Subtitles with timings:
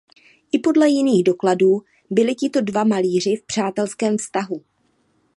[0.51, 4.61] I podle jiných dokladů byli tito dva malíři v přátelském vztahu.